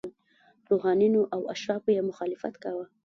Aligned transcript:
روحانینو 0.69 1.21
او 1.35 1.41
اشرافو 1.53 1.89
یې 1.95 2.01
مخالفت 2.09 2.53
کاوه. 2.63 2.85